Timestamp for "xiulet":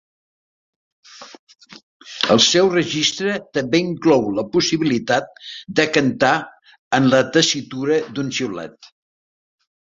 8.41-8.93